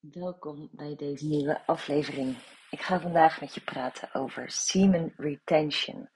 [0.00, 2.36] Welkom bij deze nieuwe aflevering.
[2.70, 6.08] Ik ga vandaag met je praten over semen retention.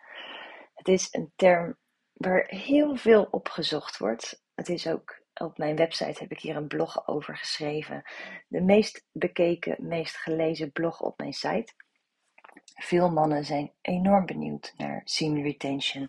[0.74, 1.76] Het is een term
[2.12, 4.42] waar heel veel op gezocht wordt.
[4.54, 8.02] Het is ook op mijn website heb ik hier een blog over geschreven.
[8.48, 11.72] De meest bekeken, meest gelezen blog op mijn site.
[12.74, 16.09] Veel mannen zijn enorm benieuwd naar semen retention.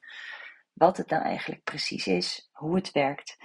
[0.74, 3.38] Wat het nou eigenlijk precies is, hoe het werkt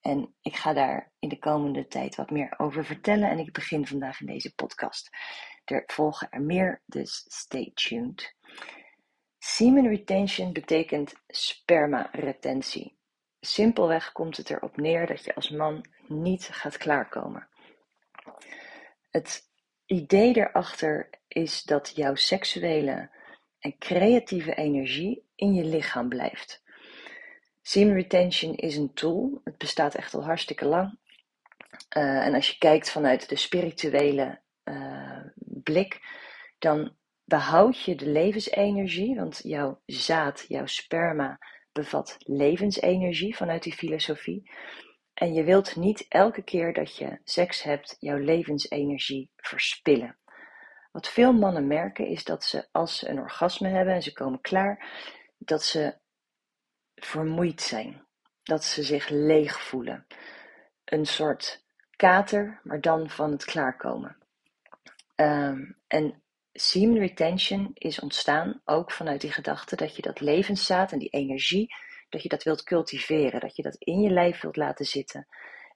[0.00, 3.30] en ik ga daar in de komende tijd wat meer over vertellen.
[3.30, 5.10] En ik begin vandaag in deze podcast.
[5.64, 8.36] Er volgen er meer, dus stay tuned.
[9.38, 12.98] Semen retention betekent sperma-retentie.
[13.40, 17.48] Simpelweg komt het erop neer dat je als man niet gaat klaarkomen.
[19.10, 19.48] Het
[19.86, 23.10] idee erachter is dat jouw seksuele
[23.58, 26.62] en creatieve energie in je lichaam blijft.
[27.62, 29.40] Seam retention is een tool.
[29.44, 30.98] Het bestaat echt al hartstikke lang.
[31.96, 36.00] Uh, en als je kijkt vanuit de spirituele uh, blik,
[36.58, 41.38] dan behoud je de levensenergie, want jouw zaad, jouw sperma
[41.72, 44.50] bevat levensenergie vanuit die filosofie.
[45.14, 50.18] En je wilt niet elke keer dat je seks hebt jouw levensenergie verspillen.
[50.92, 54.40] Wat veel mannen merken is dat ze als ze een orgasme hebben en ze komen
[54.40, 54.92] klaar,
[55.38, 55.99] dat ze
[57.06, 58.04] vermoeid zijn.
[58.42, 60.06] Dat ze zich leeg voelen.
[60.84, 61.64] Een soort
[61.96, 64.16] kater, maar dan van het klaarkomen.
[65.16, 70.98] Um, en semen retention is ontstaan ook vanuit die gedachte dat je dat levenszaad en
[70.98, 71.74] die energie,
[72.08, 75.26] dat je dat wilt cultiveren, dat je dat in je lijf wilt laten zitten.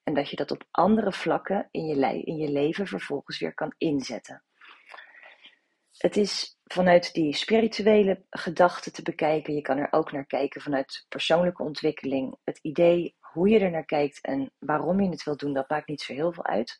[0.03, 3.75] En dat je dat op andere vlakken in je, in je leven vervolgens weer kan
[3.79, 4.43] inzetten.
[5.97, 9.55] Het is vanuit die spirituele gedachte te bekijken.
[9.55, 12.37] Je kan er ook naar kijken vanuit persoonlijke ontwikkeling.
[12.45, 15.89] Het idee hoe je er naar kijkt en waarom je het wil doen, dat maakt
[15.89, 16.77] niet zo heel veel uit.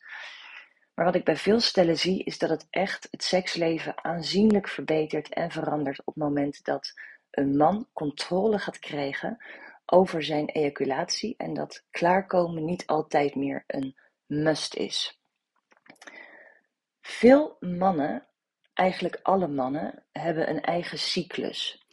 [0.93, 5.29] Maar wat ik bij veel stellen zie, is dat het echt het seksleven aanzienlijk verbetert
[5.29, 6.93] en verandert op het moment dat
[7.31, 9.37] een man controle gaat krijgen
[9.85, 13.95] over zijn ejaculatie en dat klaarkomen niet altijd meer een
[14.25, 15.19] must is.
[17.01, 18.27] Veel mannen
[18.75, 21.85] Eigenlijk alle mannen hebben een eigen cyclus.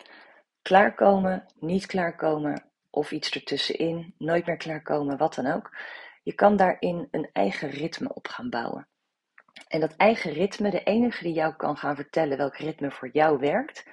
[0.63, 5.77] Klaarkomen, niet klaarkomen of iets ertussenin, nooit meer klaarkomen, wat dan ook.
[6.23, 8.89] Je kan daarin een eigen ritme op gaan bouwen.
[9.69, 13.39] En dat eigen ritme, de enige die jou kan gaan vertellen welk ritme voor jou
[13.39, 13.87] werkt,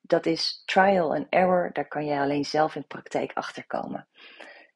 [0.00, 1.70] dat is trial and error.
[1.72, 4.08] Daar kan jij alleen zelf in praktijk achter komen.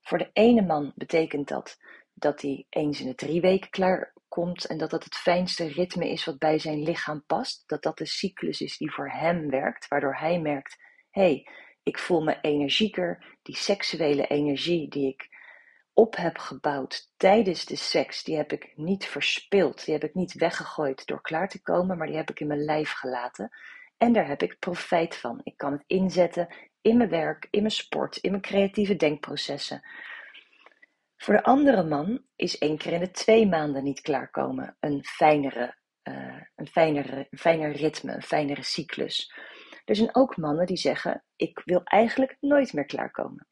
[0.00, 1.78] Voor de ene man betekent dat
[2.14, 6.08] dat hij eens in de drie weken klaar komt en dat dat het fijnste ritme
[6.08, 7.62] is wat bij zijn lichaam past.
[7.66, 10.76] Dat dat de cyclus is die voor hem werkt, waardoor hij merkt:
[11.10, 11.48] hé, hey,
[11.82, 13.36] ik voel me energieker.
[13.42, 15.28] Die seksuele energie die ik
[15.92, 19.84] op heb gebouwd tijdens de seks, die heb ik niet verspild.
[19.84, 22.64] Die heb ik niet weggegooid door klaar te komen, maar die heb ik in mijn
[22.64, 23.50] lijf gelaten.
[23.96, 25.40] En daar heb ik profijt van.
[25.42, 29.82] Ik kan het inzetten in mijn werk, in mijn sport, in mijn creatieve denkprocessen.
[31.18, 35.76] Voor de andere man is één keer in de twee maanden niet klaarkomen een fijnere,
[36.08, 39.32] uh, een fijnere, een fijner ritme, een fijnere cyclus.
[39.84, 43.46] Er zijn ook mannen die zeggen: Ik wil eigenlijk nooit meer klaarkomen.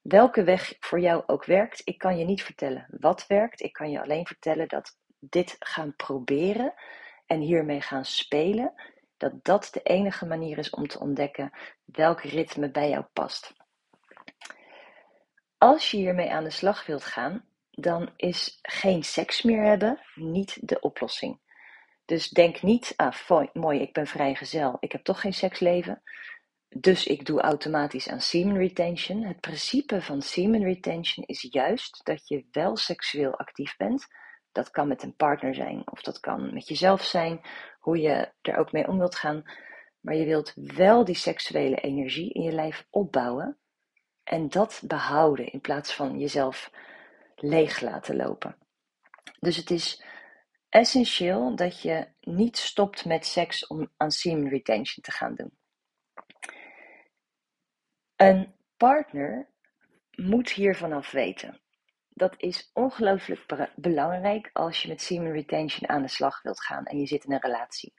[0.00, 3.62] Welke weg voor jou ook werkt, ik kan je niet vertellen wat werkt.
[3.62, 6.74] Ik kan je alleen vertellen dat dit gaan proberen
[7.26, 8.72] en hiermee gaan spelen,
[9.16, 11.50] dat dat de enige manier is om te ontdekken
[11.84, 13.59] welk ritme bij jou past.
[15.62, 20.68] Als je hiermee aan de slag wilt gaan, dan is geen seks meer hebben niet
[20.68, 21.40] de oplossing.
[22.04, 26.02] Dus denk niet, ah mooi, ik ben vrijgezel, ik heb toch geen seksleven,
[26.68, 29.22] dus ik doe automatisch aan semen retention.
[29.22, 34.06] Het principe van semen retention is juist dat je wel seksueel actief bent.
[34.52, 37.40] Dat kan met een partner zijn of dat kan met jezelf zijn,
[37.78, 39.42] hoe je er ook mee om wilt gaan.
[40.00, 43.58] Maar je wilt wel die seksuele energie in je lijf opbouwen
[44.30, 46.70] en dat behouden in plaats van jezelf
[47.36, 48.56] leeg laten lopen.
[49.40, 50.04] Dus het is
[50.68, 55.58] essentieel dat je niet stopt met seks om aan semen retention te gaan doen.
[58.16, 59.48] Een partner
[60.10, 61.60] moet hiervan af weten.
[62.08, 66.98] Dat is ongelooflijk belangrijk als je met semen retention aan de slag wilt gaan en
[66.98, 67.92] je zit in een relatie.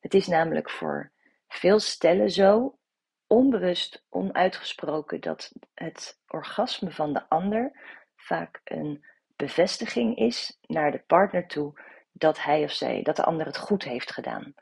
[0.00, 1.12] Het is namelijk voor
[1.48, 2.78] veel stellen zo
[3.26, 7.72] onbewust, onuitgesproken dat het orgasme van de ander
[8.16, 9.04] vaak een
[9.36, 11.80] bevestiging is naar de partner toe
[12.12, 14.54] dat hij of zij, dat de ander het goed heeft gedaan.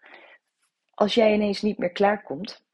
[0.90, 2.64] Als jij ineens niet meer klaarkomt,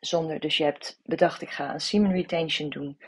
[0.00, 2.98] zonder, dus je hebt bedacht ik ga een semen retention doen,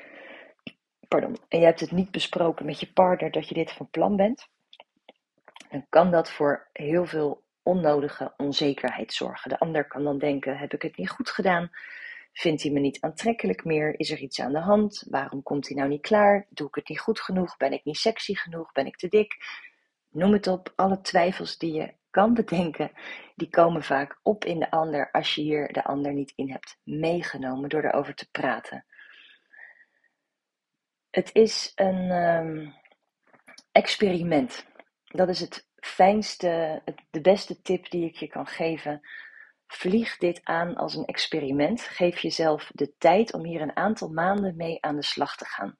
[1.08, 4.16] pardon, en je hebt het niet besproken met je partner dat je dit van plan
[4.16, 4.48] bent,
[5.70, 9.50] dan kan dat voor heel veel onnodige onzekerheid zorgen.
[9.50, 11.70] De ander kan dan denken: heb ik het niet goed gedaan?
[12.32, 13.98] Vindt hij me niet aantrekkelijk meer?
[13.98, 15.06] Is er iets aan de hand?
[15.10, 16.46] Waarom komt hij nou niet klaar?
[16.50, 17.56] Doe ik het niet goed genoeg?
[17.56, 18.72] Ben ik niet sexy genoeg?
[18.72, 19.36] Ben ik te dik?
[20.10, 22.90] Noem het op, alle twijfels die je kan bedenken,
[23.36, 26.78] die komen vaak op in de ander als je hier de ander niet in hebt
[26.84, 28.84] meegenomen door erover te praten.
[31.10, 32.70] Het is een ehm,
[33.72, 34.66] experiment.
[35.04, 39.00] Dat is het fijnste, de beste tip die ik je kan geven.
[39.72, 41.82] Vlieg dit aan als een experiment.
[41.82, 45.78] Geef jezelf de tijd om hier een aantal maanden mee aan de slag te gaan.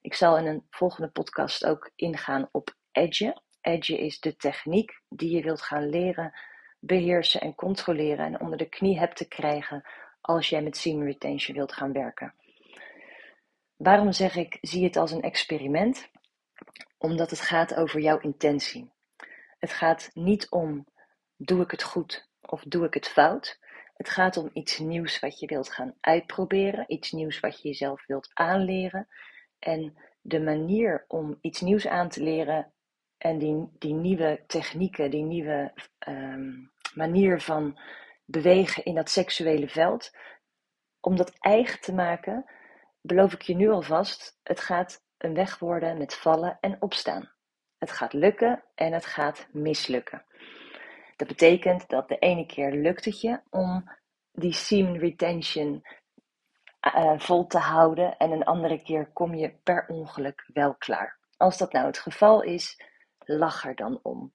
[0.00, 3.40] Ik zal in een volgende podcast ook ingaan op edge.
[3.60, 6.32] Edge is de techniek die je wilt gaan leren,
[6.78, 9.88] beheersen en controleren en onder de knie hebt te krijgen
[10.20, 12.34] als jij met semen retention wilt gaan werken.
[13.76, 16.10] Waarom zeg ik zie het als een experiment?
[16.98, 18.90] Omdat het gaat over jouw intentie.
[19.58, 20.86] Het gaat niet om
[21.36, 23.58] doe ik het goed of doe ik het fout.
[23.96, 28.06] Het gaat om iets nieuws wat je wilt gaan uitproberen, iets nieuws wat je jezelf
[28.06, 29.08] wilt aanleren.
[29.58, 32.72] En de manier om iets nieuws aan te leren
[33.18, 36.50] en die, die nieuwe technieken, die nieuwe ehm,
[36.94, 37.78] manier van
[38.24, 40.16] bewegen in dat seksuele veld,
[41.00, 42.44] om dat eigen te maken,
[43.00, 47.30] beloof ik je nu alvast, het gaat een weg worden met vallen en opstaan.
[47.78, 50.24] Het gaat lukken en het gaat mislukken.
[51.16, 53.90] Dat betekent dat de ene keer lukt het je om
[54.32, 55.82] die semen retention
[56.94, 61.18] uh, vol te houden en een andere keer kom je per ongeluk wel klaar.
[61.36, 62.80] Als dat nou het geval is,
[63.18, 64.32] lach er dan om.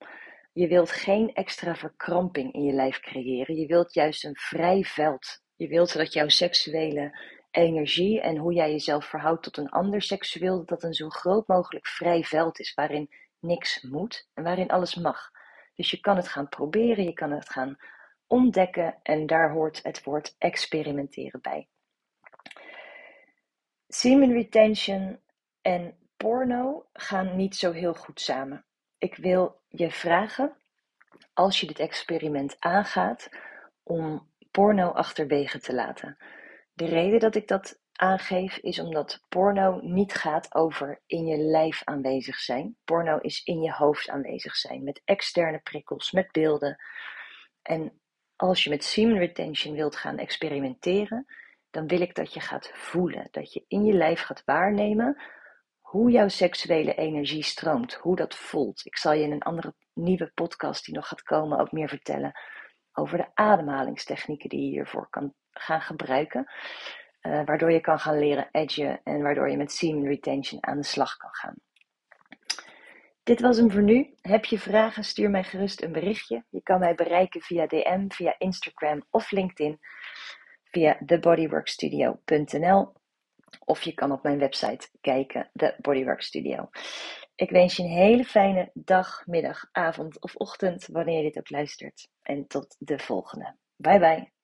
[0.54, 3.56] Je wilt geen extra verkramping in je lijf creëren.
[3.56, 5.42] Je wilt juist een vrij veld.
[5.56, 7.20] Je wilt dat jouw seksuele
[7.52, 11.88] energie en hoe jij jezelf verhoudt tot een ander seksueel, dat een zo groot mogelijk
[11.88, 13.10] vrij veld is waarin
[13.40, 15.32] niks moet en waarin alles mag.
[15.78, 17.78] Dus je kan het gaan proberen, je kan het gaan
[18.28, 21.68] ontdekken en daar hoort het woord experimenteren bij.
[23.88, 25.20] Semen retention
[25.62, 28.66] en porno gaan niet zo heel goed samen.
[28.98, 30.58] Ik wil je vragen,
[31.34, 33.30] als je dit experiment aangaat,
[33.84, 36.18] om porno achterwege te laten.
[36.74, 41.82] De reden dat ik dat aangeef is omdat porno niet gaat over in je lijf
[41.84, 42.78] aanwezig zijn.
[42.84, 46.78] Porno is in je hoofd aanwezig zijn, met externe prikkels, met beelden.
[47.62, 48.02] En
[48.36, 51.26] als je met semen retention wilt gaan experimenteren,
[51.70, 55.22] dan wil ik dat je gaat voelen, dat je in je lijf gaat waarnemen
[55.80, 58.86] hoe jouw seksuele energie stroomt, hoe dat voelt.
[58.86, 62.40] Ik zal je in een andere nieuwe podcast die nog gaat komen ook meer vertellen
[62.94, 66.52] over de ademhalingstechnieken die je hiervoor kan gaan gebruiken.
[67.28, 70.86] Uh, waardoor je kan gaan leren edgen en waardoor je met semen retention aan de
[70.86, 71.56] slag kan gaan.
[73.24, 74.14] Dit was hem voor nu.
[74.22, 75.04] Heb je vragen?
[75.04, 76.46] Stuur mij gerust een berichtje.
[76.50, 79.80] Je kan mij bereiken via DM, via Instagram of LinkedIn,
[80.64, 82.94] via thebodyworkstudio.nl
[83.66, 86.70] of je kan op mijn website kijken, de Bodywork Studio.
[87.36, 91.50] Ik wens je een hele fijne dag, middag, avond of ochtend, wanneer je dit ook
[91.50, 92.10] luistert.
[92.22, 93.56] En tot de volgende.
[93.76, 94.37] Bye bye.